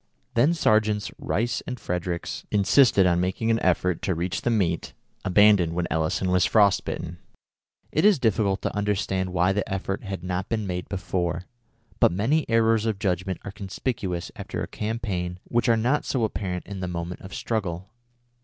[0.33, 4.93] Then Sergeants Rice and Fredericks insisted on making an effort to reach the meat
[5.23, 7.19] abandoned when Elison was frost bitten.
[7.91, 11.45] It is difficult to understand why the effort had not been made before;
[11.99, 16.65] but many errors of judgment are conspicuous after a campaign which are not so apparent
[16.65, 17.91] in the moment of struggle.